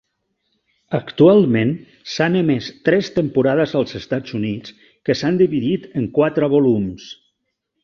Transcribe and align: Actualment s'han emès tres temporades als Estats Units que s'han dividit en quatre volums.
Actualment 0.99 1.73
s'han 2.13 2.37
emès 2.39 2.69
tres 2.89 3.11
temporades 3.19 3.77
als 3.81 3.95
Estats 4.01 4.35
Units 4.41 4.75
que 5.11 5.17
s'han 5.21 5.39
dividit 5.45 5.87
en 6.03 6.09
quatre 6.19 6.51
volums. 6.57 7.09